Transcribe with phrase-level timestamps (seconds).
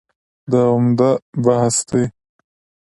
[0.51, 1.09] دا عمده
[1.43, 2.03] بحث دی.